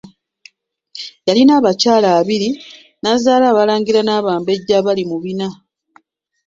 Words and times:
Yalina 1.27 1.53
abakyala 1.59 2.09
abiri 2.19 2.49
n'azaala 3.01 3.45
abalangira 3.49 4.01
n'abambejja 4.03 4.73
abiri 4.79 5.03
mu 5.09 5.17
bana. 5.23 5.47